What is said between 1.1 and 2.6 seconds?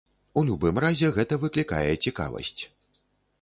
гэта выклікае цікавасць.